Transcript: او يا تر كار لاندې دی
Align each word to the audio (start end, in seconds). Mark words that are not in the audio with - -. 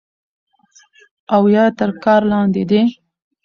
او 1.35 1.43
يا 1.55 1.65
تر 1.79 1.89
كار 2.03 2.21
لاندې 2.31 2.63
دی 2.69 2.81